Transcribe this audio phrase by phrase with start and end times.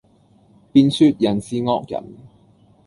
[0.71, 2.03] 便說人是惡人。